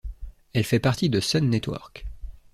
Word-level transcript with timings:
Elle 0.53 0.63
fait 0.63 0.79
partie 0.79 1.11
de 1.11 1.19
Sun 1.19 1.47
Network. 1.47 2.07